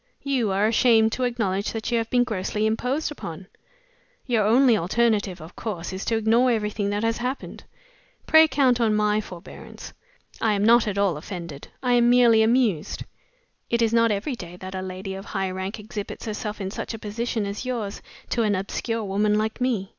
[0.23, 3.45] "You are ashamed to acknowledge that you have been grossly imposed upon.
[4.25, 7.65] Your only alternative, of course, is to ignore everything that has happened.
[8.25, 9.93] Pray count on my forbearance.
[10.41, 13.03] I am not at all offended I am merely amused.
[13.69, 16.95] It is not every day that a lady of high rank exhibits herself in such
[16.95, 19.89] a position as yours to an obscure woman like me.